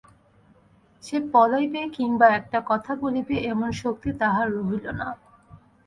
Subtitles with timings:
[1.03, 5.07] সে পলাইবে কিম্বা একটা কথা বলিবে এমন শক্তি তার রহিল না।